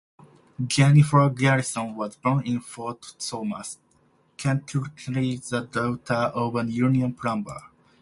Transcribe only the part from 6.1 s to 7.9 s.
of a union plumber.